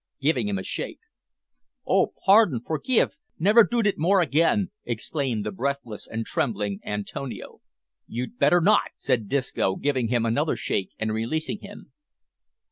[0.19, 0.97] giving him a shake.
[1.85, 3.11] "Oh, pardon, forgif.
[3.37, 7.61] Nevair doot more again," exclaimed the breathless and trembling Antonio.
[8.07, 11.91] "You'd better not!" said Disco, giving him another shake and releasing him.